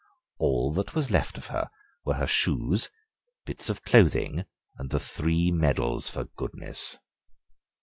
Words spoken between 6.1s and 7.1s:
goodness."